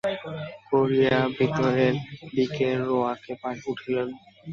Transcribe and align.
করিয়া 0.71 1.17
ভিতরের 1.37 1.95
দিকের 2.35 2.77
রোয়াকে 2.87 3.33
উঠিলেন। 3.71 4.09